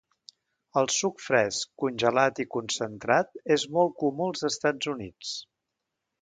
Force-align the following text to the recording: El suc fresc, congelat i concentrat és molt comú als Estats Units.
El 0.79 0.87
suc 0.93 1.19
fresc, 1.25 1.69
congelat 1.83 2.41
i 2.45 2.45
concentrat 2.55 3.37
és 3.57 3.67
molt 3.77 3.95
comú 4.05 4.31
als 4.31 4.47
Estats 4.51 4.91
Units. 4.95 5.37